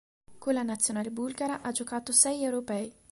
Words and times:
Con 0.39 0.55
la 0.55 0.63
Nazionale 0.63 1.11
bulgara 1.11 1.61
ha 1.61 1.71
giocato 1.71 2.11
sei 2.11 2.41
Europei. 2.43 2.91